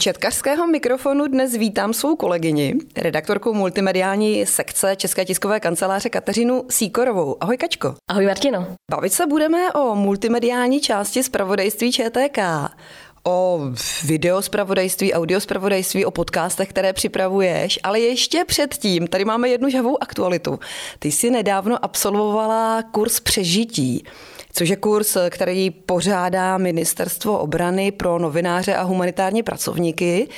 [0.00, 7.36] četkařského mikrofonu dnes vítám svou kolegyni, redaktorku multimediální sekce České tiskové kanceláře Kateřinu Síkorovou.
[7.40, 7.94] Ahoj Kačko.
[8.08, 8.66] Ahoj Martino.
[8.90, 12.38] Bavit se budeme o multimediální části zpravodajství ČTK,
[13.26, 13.60] o
[14.04, 20.58] videospravodajství, audiospravodajství, o podcastech, které připravuješ, ale ještě předtím, tady máme jednu žavou aktualitu.
[20.98, 24.04] Ty jsi nedávno absolvovala kurz přežití
[24.52, 30.28] což je kurz, který pořádá Ministerstvo obrany pro novináře a humanitární pracovníky,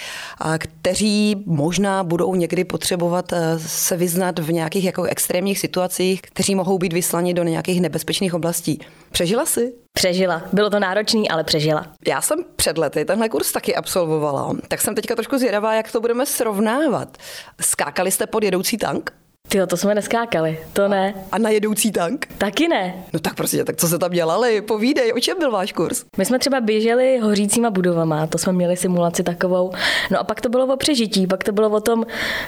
[0.58, 6.78] kteří možná budou někdy potřebovat eh, se vyznat v nějakých jako extrémních situacích, kteří mohou
[6.78, 8.80] být vyslani do nějakých nebezpečných oblastí.
[9.12, 9.72] Přežila jsi?
[9.92, 10.42] Přežila.
[10.52, 11.86] Bylo to náročný, ale přežila.
[12.06, 16.00] Já jsem před lety tenhle kurz taky absolvovala, tak jsem teďka trošku zvědavá, jak to
[16.00, 17.16] budeme srovnávat.
[17.60, 19.21] Skákali jste pod jedoucí tank?
[19.48, 21.14] Ty to jsme neskákali, to ne.
[21.32, 22.26] A na jedoucí tank?
[22.38, 22.94] Taky ne.
[23.12, 24.60] No tak prostě, tak co se tam dělali?
[24.62, 26.04] Povídej, o čem byl váš kurz?
[26.16, 29.72] My jsme třeba běželi hořícíma budovama, to jsme měli simulaci takovou.
[30.10, 32.04] No a pak to bylo o přežití, pak to bylo o tom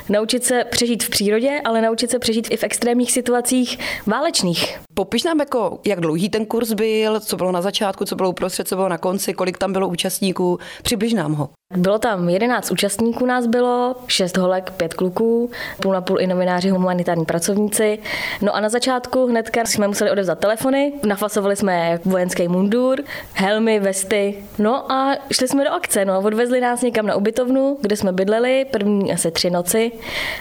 [0.09, 4.79] naučit se přežít v přírodě, ale naučit se přežít i v extrémních situacích válečných.
[4.95, 8.69] Popiš nám jako, jak dlouhý ten kurz byl, co bylo na začátku, co bylo uprostřed,
[8.69, 11.49] co bylo na konci, kolik tam bylo účastníků, přibliž nám ho.
[11.77, 15.51] Bylo tam 11 účastníků nás bylo, 6 holek, 5 kluků,
[15.83, 17.99] půl na půl i novináři, humanitární pracovníci.
[18.41, 22.99] No a na začátku hnedka jsme museli odevzat telefony, nafasovali jsme vojenský mundur,
[23.33, 24.35] helmy, vesty.
[24.59, 28.67] No a šli jsme do akce, no, odvezli nás někam na ubytovnu, kde jsme bydleli,
[28.71, 29.93] první asi tři noci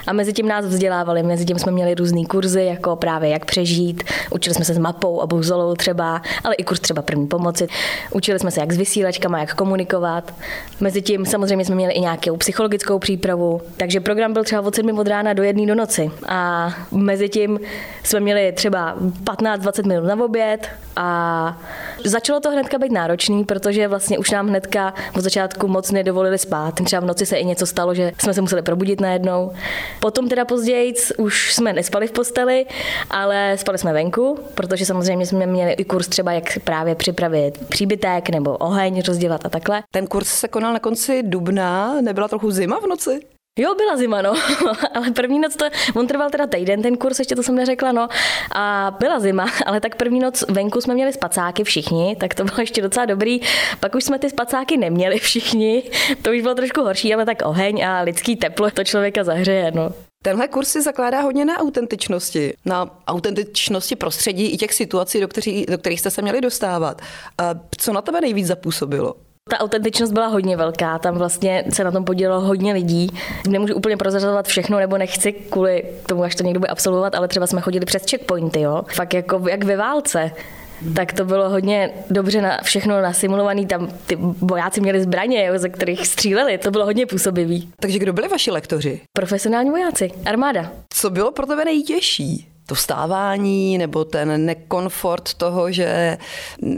[0.08, 4.04] a mezi tím nás vzdělávali, mezi tím jsme měli různé kurzy, jako právě jak přežít,
[4.44, 7.68] učili jsme se s mapou a buzolou třeba, ale i kurz třeba první pomoci.
[8.12, 10.34] Učili jsme se jak s vysílačkama, jak komunikovat.
[10.80, 15.00] Mezi tím samozřejmě jsme měli i nějakou psychologickou přípravu, takže program byl třeba od 7
[15.00, 16.12] od rána do jedné do noci.
[16.28, 17.60] A mezi tím
[18.04, 21.58] jsme měli třeba 15-20 minut na oběd a
[22.06, 26.74] začalo to hnedka být náročný, protože vlastně už nám hnedka od začátku moc nedovolili spát.
[26.86, 29.52] Třeba v noci se i něco stalo, že jsme se museli probudit najednou.
[30.00, 32.66] Potom teda později už jsme nespali v posteli,
[33.10, 38.30] ale spali jsme venku, protože samozřejmě jsme měli i kurz třeba, jak právě připravit příbytek
[38.30, 39.84] nebo oheň rozdělat a takhle.
[39.92, 43.20] Ten kurz se konal na konci konci dubna nebyla trochu zima v noci?
[43.60, 44.34] Jo, byla zima, no,
[44.94, 48.08] ale první noc to, on trval teda týden, ten kurz, ještě to jsem neřekla, no,
[48.56, 52.60] a byla zima, ale tak první noc venku jsme měli spacáky všichni, tak to bylo
[52.60, 53.40] ještě docela dobrý,
[53.80, 55.84] pak už jsme ty spacáky neměli všichni,
[56.22, 59.92] to už bylo trošku horší, ale tak oheň a lidský teplo to člověka zahřeje, no.
[60.26, 65.66] Tenhle kurz si zakládá hodně na autentičnosti, na autentičnosti prostředí i těch situací, do, kterých,
[65.66, 67.02] do kterých jste se měli dostávat.
[67.38, 69.16] A co na tebe nejvíc zapůsobilo?
[69.50, 73.10] Ta autentičnost byla hodně velká, tam vlastně se na tom podílelo hodně lidí.
[73.48, 77.48] Nemůžu úplně prozrazovat všechno, nebo nechci kvůli tomu, až to někdo bude absolvovat, ale třeba
[77.48, 78.84] jsme chodili přes checkpointy, jo.
[78.96, 80.32] Fakt jako jak ve válce
[80.96, 83.66] tak to bylo hodně dobře na všechno nasimulované.
[83.66, 86.58] Tam ty vojáci měli zbraně, jo, ze kterých stříleli.
[86.58, 87.70] To bylo hodně působivý.
[87.80, 89.02] Takže kdo byli vaši lektoři?
[89.18, 90.72] Profesionální vojáci, armáda.
[90.94, 92.48] Co bylo pro tebe nejtěžší?
[92.66, 96.18] to vstávání nebo ten nekomfort toho, že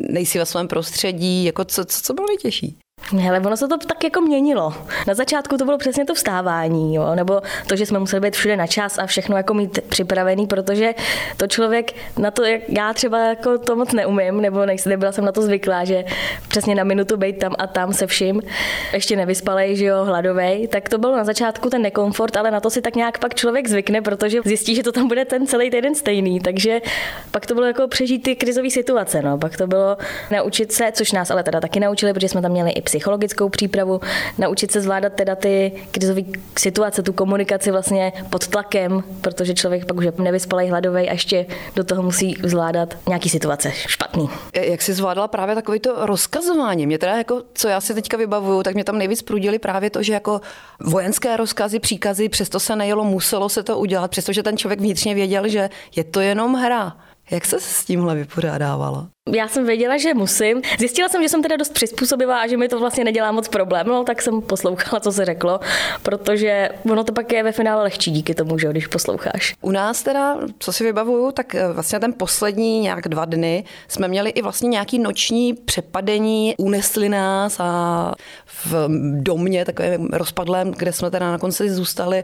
[0.09, 2.77] nejsi ve svém prostředí, jako co, co, co bylo nejtěžší?
[3.11, 4.73] Hele, ono se to tak jako měnilo.
[5.07, 7.15] Na začátku to bylo přesně to vstávání, jo?
[7.15, 10.93] nebo to, že jsme museli být všude na čas a všechno jako mít připravený, protože
[11.37, 15.25] to člověk na to, jak já třeba jako to moc neumím, nebo nejsi, nebyla jsem
[15.25, 16.05] na to zvyklá, že
[16.47, 18.41] přesně na minutu být tam a tam se vším,
[18.93, 22.69] ještě nevyspalej, že jo, hladovej, tak to bylo na začátku ten nekomfort, ale na to
[22.69, 25.95] si tak nějak pak člověk zvykne, protože zjistí, že to tam bude ten celý týden
[25.95, 26.81] stejný, takže
[27.31, 29.37] pak to bylo jako přežít ty krizové situace, no.
[29.37, 29.97] pak to bylo
[30.31, 34.01] naučit se, což nás ale teda taky naučili, protože jsme tam měli i psychologickou přípravu,
[34.37, 36.21] naučit se zvládat teda ty krizové
[36.57, 41.45] situace, tu komunikaci vlastně pod tlakem, protože člověk pak už je nevyspalej, hladový a ještě
[41.75, 44.29] do toho musí zvládat nějaký situace špatný.
[44.53, 46.87] Jak jsi zvládala právě takový to rozkazování?
[46.87, 50.03] Mě teda jako, co já si teďka vybavuju, tak mě tam nejvíc prudili právě to,
[50.03, 50.41] že jako
[50.79, 55.47] vojenské rozkazy, příkazy, přesto se nejelo, muselo se to udělat, přestože ten člověk vnitřně věděl,
[55.47, 56.97] že je to jenom hra.
[57.31, 59.07] Jak se s tímhle vypořádávala?
[59.35, 60.61] Já jsem věděla, že musím.
[60.79, 63.87] Zjistila jsem, že jsem teda dost přizpůsobivá a že mi to vlastně nedělá moc problém,
[63.87, 65.59] no tak jsem poslouchala, co se řeklo,
[66.03, 69.55] protože ono to pak je ve finále lehčí díky tomu, že když posloucháš.
[69.61, 74.07] U nás teda, co si vybavuju, tak eh, vlastně ten poslední nějak dva dny jsme
[74.07, 78.11] měli i vlastně nějaký noční přepadení, unesli nás a
[78.63, 78.87] v
[79.21, 82.23] domě takovém rozpadlém, kde jsme teda na konci zůstali,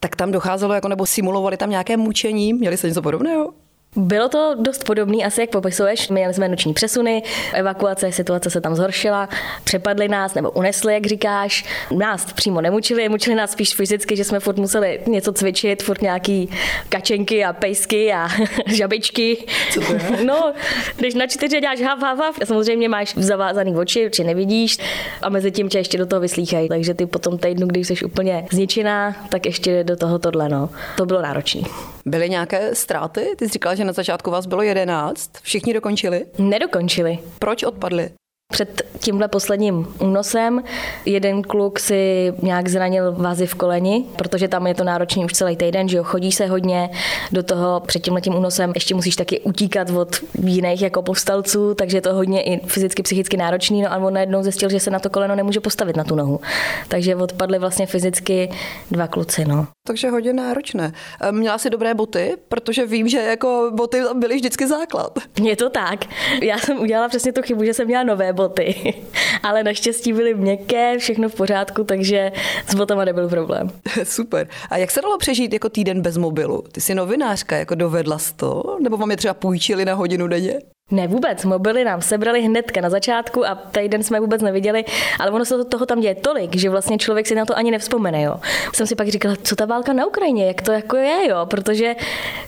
[0.00, 2.52] tak tam docházelo jako nebo simulovali tam nějaké mučení.
[2.52, 3.52] Měli se něco podobného?
[3.98, 6.08] Bylo to dost podobné, asi jak popisuješ.
[6.08, 7.22] Měli jsme noční přesuny,
[7.52, 9.28] evakuace, situace se tam zhoršila,
[9.64, 11.64] přepadli nás nebo unesli, jak říkáš.
[11.96, 16.50] Nás přímo nemučili, mučili nás spíš fyzicky, že jsme furt museli něco cvičit, furt nějaký
[16.88, 18.28] kačenky a pejsky a
[18.66, 19.36] žabičky.
[19.70, 20.00] Co to je?
[20.24, 20.52] No,
[20.96, 24.78] když na čtyři děláš hav, hav, hav, samozřejmě máš zavázaný oči, či nevidíš
[25.22, 26.68] a mezi tím tě ještě do toho vyslýchají.
[26.68, 30.70] Takže ty potom týdnu, když jsi úplně zničená, tak ještě do toho tohle, no.
[30.96, 31.60] To bylo náročné.
[32.08, 33.34] Byly nějaké ztráty?
[33.36, 35.30] Ty jsi říkala, že na začátku vás bylo jedenáct.
[35.42, 36.26] Všichni dokončili?
[36.38, 37.18] Nedokončili.
[37.38, 38.10] Proč odpadli?
[38.58, 40.62] Před tímhle posledním únosem
[41.04, 45.56] jeden kluk si nějak zranil vázy v koleni, protože tam je to náročný už celý
[45.56, 46.90] týden, že jo, chodí se hodně,
[47.32, 52.00] do toho před tímhletím únosem ještě musíš taky utíkat od jiných jako povstalců, takže je
[52.00, 55.10] to hodně i fyzicky, psychicky náročný, no a on najednou zjistil, že se na to
[55.10, 56.40] koleno nemůže postavit na tu nohu.
[56.88, 58.50] Takže odpadly vlastně fyzicky
[58.90, 59.66] dva kluci, no.
[59.86, 60.92] Takže hodně náročné.
[61.30, 65.18] Měla jsi dobré boty, protože vím, že jako boty byly vždycky základ.
[65.42, 66.04] Je to tak.
[66.42, 68.47] Já jsem udělala přesně tu chybu, že jsem měla nové boty,
[69.42, 72.32] ale naštěstí byly měkké, všechno v pořádku, takže
[72.66, 73.70] s botama nebyl problém.
[74.02, 74.48] Super.
[74.70, 76.64] A jak se dalo přežít jako týden bez mobilu?
[76.72, 78.76] Ty jsi novinářka, jako dovedla to?
[78.82, 80.60] Nebo vám je třeba půjčili na hodinu denně?
[80.90, 81.44] Ne, vůbec.
[81.44, 84.84] Mobily nám sebrali hnedka na začátku a týden jsme vůbec neviděli,
[85.20, 88.22] ale ono se toho tam děje tolik, že vlastně člověk si na to ani nevzpomene.
[88.22, 88.34] Jo.
[88.74, 91.96] Jsem si pak říkala, co ta válka na Ukrajině, jak to jako je, jo, protože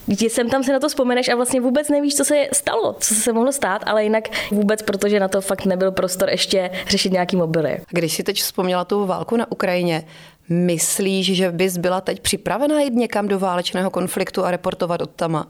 [0.09, 3.33] jsem tam si na to vzpomeneš a vlastně vůbec nevíš, co se stalo, co se
[3.33, 7.81] mohlo stát, ale jinak vůbec, protože na to fakt nebyl prostor ještě řešit nějaký mobily.
[7.91, 10.05] Když si teď vzpomněla tu válku na Ukrajině,
[10.49, 15.47] myslíš, že bys byla teď připravená jít někam do válečného konfliktu a reportovat od tama?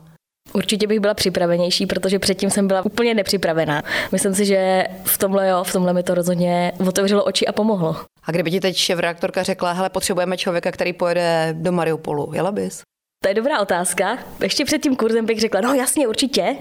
[0.52, 3.82] Určitě bych byla připravenější, protože předtím jsem byla úplně nepřipravená.
[4.12, 7.96] Myslím si, že v tomhle jo, v tomhle mi to rozhodně otevřelo oči a pomohlo.
[8.24, 12.82] A kdyby ti teď šéf-reaktorka řekla, hele, potřebujeme člověka, který pojede do Mariupolu, jela bys?
[13.22, 14.18] To je dobrá otázka.
[14.42, 16.56] Ještě před tím kurzem bych řekla, no jasně, určitě.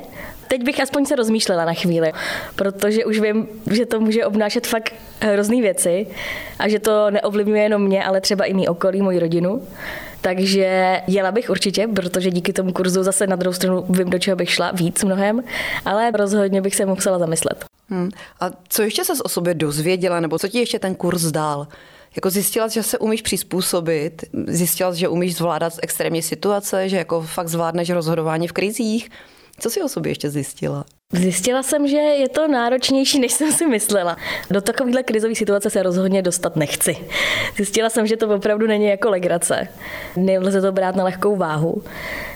[0.48, 2.12] Teď bych aspoň se rozmýšlela na chvíli,
[2.56, 6.08] protože už vím, že to může obnášet fakt hrozný věci
[6.60, 9.68] a že to neovlivňuje jenom mě, ale třeba i mý okolí, moji rodinu.
[10.22, 14.36] Takže jela bych určitě, protože díky tomu kurzu zase na druhou stranu vím, do čeho
[14.36, 15.44] bych šla víc mnohem,
[15.86, 17.66] ale rozhodně bych se musela zamyslet.
[17.90, 18.10] Hmm.
[18.40, 21.68] A co ještě se o sobě dozvěděla, nebo co ti ještě ten kurz dál?
[22.16, 27.48] Jako zjistila, že se umíš přizpůsobit, zjistila, že umíš zvládat extrémní situace, že jako fakt
[27.48, 29.10] zvládneš rozhodování v krizích.
[29.60, 30.86] Co si o sobě ještě zjistila?
[31.14, 34.18] Zjistila jsem, že je to náročnější, než jsem si myslela.
[34.52, 36.98] Do takovéhle krizové situace se rozhodně dostat nechci.
[37.56, 39.68] Zjistila jsem, že to opravdu není jako legrace.
[40.16, 41.84] Nelze to brát na lehkou váhu.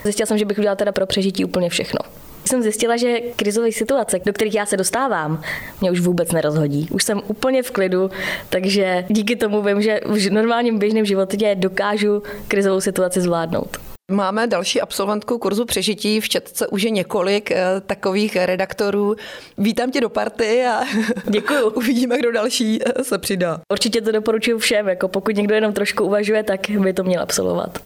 [0.04, 2.00] Zjistila jsem, že bych udělala teda pro přežití úplně všechno.
[2.46, 5.42] Jsem zjistila, že krizové situace, do kterých já se dostávám,
[5.82, 6.88] mě už vůbec nerozhodí.
[6.92, 8.12] Už jsem úplně v klidu,
[8.50, 13.93] takže díky tomu vím, že v normálním běžném životě dokážu krizovou situaci zvládnout.
[14.12, 19.16] Máme další absolventku kurzu přežití, v četce už je několik eh, takových redaktorů.
[19.58, 20.82] Vítám tě do party a
[21.30, 21.70] Děkuju.
[21.70, 23.62] uvidíme, kdo další eh, se přidá.
[23.72, 27.82] Určitě to doporučuji všem, jako pokud někdo jenom trošku uvažuje, tak by to měl absolvovat.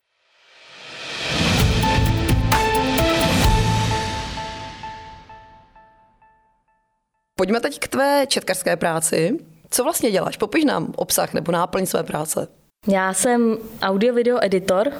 [7.36, 9.40] Pojďme teď k tvé četkařské práci.
[9.70, 10.38] Co vlastně děláš?
[10.38, 12.48] Popiš nám obsah nebo náplň své práce.
[12.88, 14.92] Já jsem audio-video editor,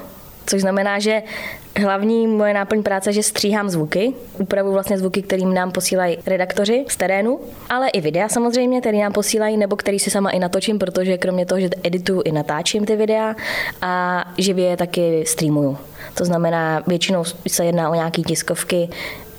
[0.48, 1.22] což znamená, že
[1.80, 6.84] hlavní moje náplň práce je, že stříhám zvuky, upravuji vlastně zvuky, kterým nám posílají redaktoři
[6.88, 10.78] z terénu, ale i videa samozřejmě, který nám posílají, nebo který si sama i natočím,
[10.78, 13.36] protože kromě toho, že edituju i natáčím ty videa
[13.82, 15.78] a živě je taky streamuju.
[16.14, 18.88] To znamená, většinou se jedná o nějaké tiskovky,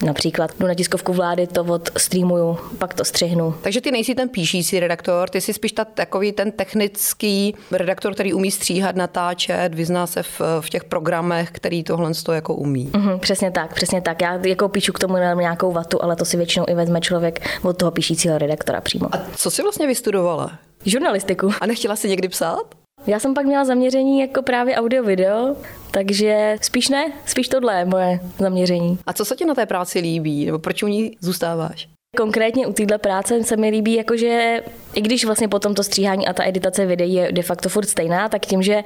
[0.05, 3.53] Například jdu na tiskovku vlády, to od streamuju, pak to střihnu.
[3.61, 8.33] Takže ty nejsi ten píšící redaktor, ty jsi spíš ta, takový ten technický redaktor, který
[8.33, 12.91] umí stříhat, natáčet, vyzná se v, v těch programech, který tohle to jako umí.
[12.93, 14.21] Mhm, přesně tak, přesně tak.
[14.21, 17.77] Já jako píšu k tomu nějakou vatu, ale to si většinou i vezme člověk od
[17.77, 19.15] toho píšícího redaktora přímo.
[19.15, 20.51] A co jsi vlastně vystudovala?
[20.85, 21.51] Žurnalistiku.
[21.61, 22.75] A nechtěla jsi někdy psát?
[23.07, 25.55] Já jsem pak měla zaměření jako právě audio-video,
[25.91, 28.99] takže spíš ne, spíš tohle je moje zaměření.
[29.07, 31.87] A co se ti na té práci líbí, nebo proč u ní zůstáváš?
[32.17, 34.63] Konkrétně u této práce se mi líbí, jakože
[34.93, 38.29] i když vlastně potom to stříhání a ta editace videí je de facto furt stejná,
[38.29, 38.83] tak tím, že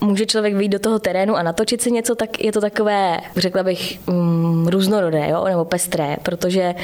[0.00, 3.62] může člověk vyjít do toho terénu a natočit si něco, tak je to takové, řekla
[3.62, 5.44] bych, mm, různorodé, jo?
[5.44, 6.74] nebo pestré, protože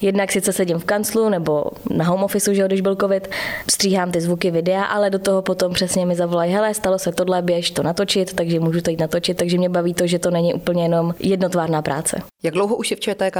[0.00, 3.28] jednak sice sedím v kanclu nebo na home office, že když byl covid,
[3.70, 7.42] stříhám ty zvuky videa, ale do toho potom přesně mi zavolají, hele, stalo se tohle,
[7.42, 10.54] běž to natočit, takže můžu to jít natočit, takže mě baví to, že to není
[10.54, 12.22] úplně jenom jednotvárná práce.
[12.42, 13.38] Jak dlouho už je v ČTK?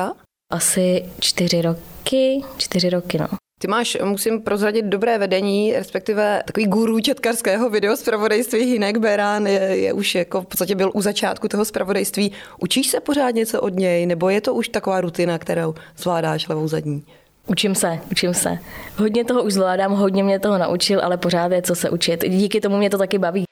[0.52, 3.28] Asi čtyři roky, čtyři roky, no.
[3.60, 9.60] Ty máš, musím prozradit, dobré vedení, respektive takový guru četkarského video zpravodajství Hinek Berán je,
[9.60, 12.32] je už jako v podstatě byl u začátku toho zpravodajství.
[12.60, 16.68] Učíš se pořád něco od něj, nebo je to už taková rutina, kterou zvládáš levou
[16.68, 17.04] zadní?
[17.46, 18.58] Učím se, učím se.
[18.96, 22.24] Hodně toho už zvládám, hodně mě toho naučil, ale pořád je co se učit.
[22.28, 23.44] Díky tomu mě to taky baví.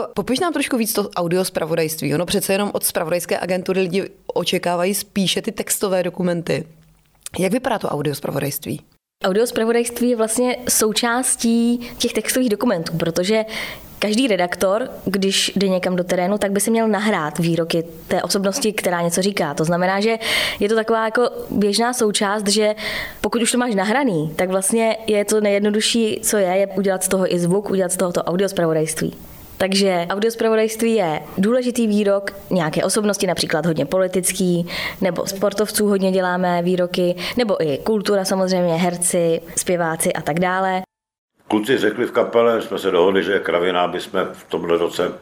[0.00, 2.14] Kačko, popiš nám trošku víc to audio zpravodajství.
[2.14, 6.66] Ono přece jenom od zpravodajské agentury lidi očekávají spíše ty textové dokumenty.
[7.38, 8.80] Jak vypadá to audio zpravodajství?
[9.24, 13.44] Audio zpravodajství je vlastně součástí těch textových dokumentů, protože
[14.02, 18.72] Každý redaktor, když jde někam do terénu, tak by si měl nahrát výroky té osobnosti,
[18.72, 19.54] která něco říká.
[19.54, 20.18] To znamená, že
[20.60, 22.74] je to taková jako běžná součást, že
[23.20, 27.08] pokud už to máš nahraný, tak vlastně je to nejjednodušší, co je, je udělat z
[27.08, 29.29] toho i zvuk, udělat z toho to audio zpravodajství.
[29.60, 34.66] Takže audiospravodajství je důležitý výrok nějaké osobnosti, například hodně politický,
[35.00, 40.82] nebo sportovců hodně děláme výroky, nebo i kultura samozřejmě, herci, zpěváci a tak dále.
[41.48, 45.12] Kluci řekli v kapele, jsme se dohodli, že kravina, aby jsme v tomhle roce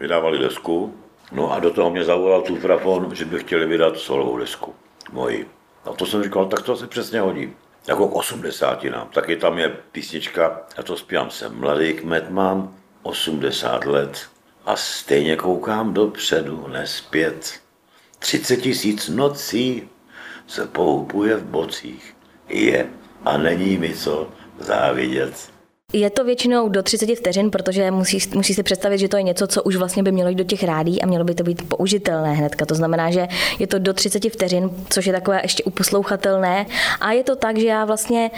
[0.00, 0.94] vydávali desku.
[1.32, 4.74] No a do toho mě zavolal Tufrafon, že by chtěli vydat solovou desku.
[5.12, 5.48] Moji.
[5.84, 7.52] A to jsem říkal, tak to se přesně hodí.
[7.88, 9.08] Jako k 80 nám.
[9.14, 14.18] Taky tam je písnička, já to zpívám, jsem mladý kmet, mám 80 let
[14.66, 17.60] a stejně koukám dopředu, nespět.
[18.18, 19.88] 30 tisíc nocí
[20.46, 22.16] se poupuje v bocích.
[22.48, 22.88] Je
[23.24, 24.28] a není mi co
[24.58, 25.50] závidět.
[25.92, 29.46] Je to většinou do 30 vteřin, protože musí, musí si představit, že to je něco,
[29.46, 32.32] co už vlastně by mělo jít do těch rádí a mělo by to být použitelné
[32.32, 32.66] hnedka.
[32.66, 33.28] To znamená, že
[33.58, 36.66] je to do 30 vteřin, což je takové ještě uposlouchatelné.
[37.00, 38.30] A je to tak, že já vlastně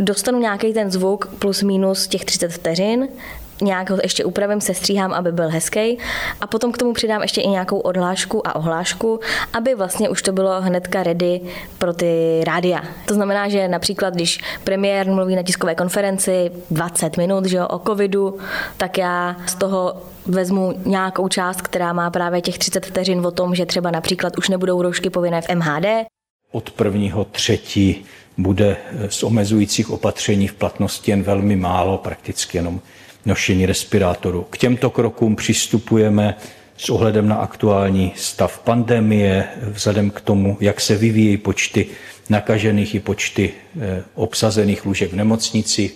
[0.00, 3.08] dostanu nějaký ten zvuk plus minus těch 30 vteřin,
[3.62, 5.98] nějak ho ještě upravím, sestříhám, aby byl hezký
[6.40, 9.20] a potom k tomu přidám ještě i nějakou odhlášku a ohlášku,
[9.52, 11.40] aby vlastně už to bylo hnedka ready
[11.78, 12.82] pro ty rádia.
[13.06, 17.78] To znamená, že například, když premiér mluví na tiskové konferenci 20 minut že jo, o
[17.78, 18.38] covidu,
[18.76, 19.94] tak já z toho
[20.26, 24.48] vezmu nějakou část, která má právě těch 30 vteřin o tom, že třeba například už
[24.48, 25.86] nebudou roušky povinné v MHD.
[26.52, 28.04] Od prvního třetí
[28.38, 28.76] bude
[29.08, 32.80] z omezujících opatření v platnosti jen velmi málo, prakticky jenom
[33.26, 34.46] nošení respirátoru.
[34.50, 36.36] K těmto krokům přistupujeme
[36.76, 41.86] s ohledem na aktuální stav pandemie, vzhledem k tomu, jak se vyvíjí počty
[42.30, 45.90] nakažených i počty eh, obsazených lůžek v nemocnici.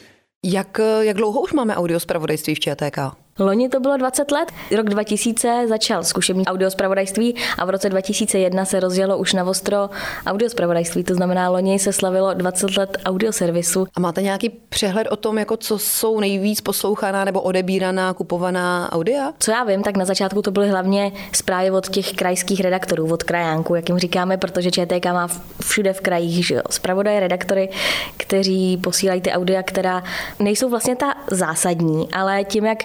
[0.45, 2.99] Jak, jak dlouho už máme audio zpravodajství v ČTK?
[3.39, 4.53] Loni to bylo 20 let.
[4.77, 9.91] Rok 2000 začal zkušební audiospravodajství a v roce 2001 se rozjelo už na ostro
[10.27, 11.05] audiospravodajství.
[11.05, 13.87] To znamená, loni se slavilo 20 let audioservisu.
[13.95, 19.33] A máte nějaký přehled o tom, jako co jsou nejvíc poslouchaná nebo odebíraná, kupovaná audia?
[19.39, 23.23] Co já vím, tak na začátku to byly hlavně zprávy od těch krajských redaktorů, od
[23.23, 25.29] krajánku, jak jim říkáme, protože ČTK má
[25.63, 27.69] všude v krajích že zpravodaje, redaktory,
[28.17, 30.03] kteří posílají ty audia, která
[30.39, 32.85] nejsou vlastně ta zásadní, ale tím, jak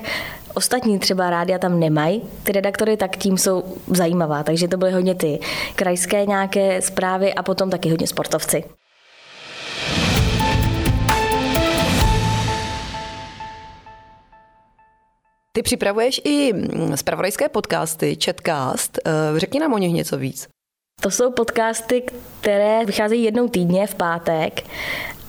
[0.54, 4.44] ostatní třeba rádia tam nemají, ty redaktory, tak tím jsou zajímavá.
[4.44, 5.40] Takže to byly hodně ty
[5.76, 8.64] krajské nějaké zprávy a potom taky hodně sportovci.
[15.54, 16.54] Ty připravuješ i
[16.96, 19.00] spravodajské podcasty, chatcast.
[19.06, 20.48] Eh, řekni nám o nich něco víc.
[21.02, 22.04] To jsou podcasty,
[22.42, 24.64] které vycházejí jednou týdně v pátek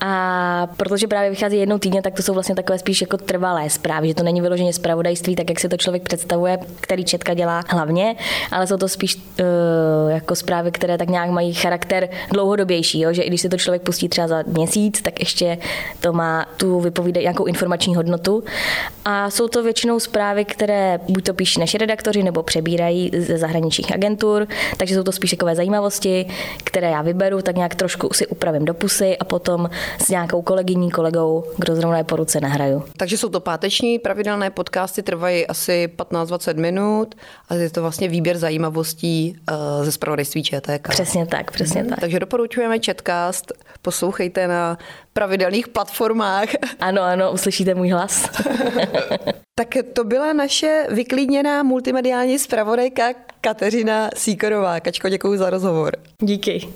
[0.05, 4.09] a protože právě vychází jednou týdně, tak to jsou vlastně takové spíš jako trvalé zprávy,
[4.09, 8.17] že to není vyloženě zpravodajství, tak jak si to člověk představuje, který Četka dělá hlavně,
[8.51, 13.13] ale jsou to spíš uh, jako zprávy, které tak nějak mají charakter dlouhodobější, jo?
[13.13, 15.59] že i když si to člověk pustí třeba za měsíc, tak ještě
[16.01, 18.45] to má tu vypovídat nějakou informační hodnotu.
[19.05, 23.95] A jsou to většinou zprávy, které buď to píší naši redaktoři nebo přebírají ze zahraničních
[23.95, 26.27] agentur, takže jsou to spíš takové zajímavosti,
[26.65, 30.91] které já vyberu, tak nějak trošku si upravím do pusy a potom s nějakou kolegyní,
[30.91, 32.85] kolegou, kdo zrovna je po ruce nahraju.
[32.97, 37.15] Takže jsou to páteční pravidelné podcasty, trvají asi 15-20 minut
[37.49, 40.89] a je to vlastně výběr zajímavostí uh, ze spravodajství ČTK.
[40.89, 41.91] Přesně tak, přesně hmm.
[41.91, 42.01] tak.
[42.01, 44.79] Takže doporučujeme Chatcast, poslouchejte na
[45.13, 46.49] pravidelných platformách.
[46.81, 48.31] Ano, ano, uslyšíte můj hlas.
[49.59, 54.81] tak to byla naše vyklidněná multimediální zpravodajka Kateřina Síkorová.
[54.81, 55.97] Kačko, děkuji za rozhovor.
[56.23, 56.69] Díky.